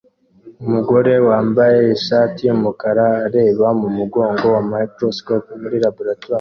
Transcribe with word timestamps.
Umugore 0.65 1.13
wambaye 1.27 1.79
ishati 1.97 2.39
yumukara 2.47 3.05
areba 3.25 3.67
mumurongo 3.79 4.45
wa 4.55 4.61
microscope 4.71 5.47
muri 5.61 5.77
laboratoire 5.85 6.29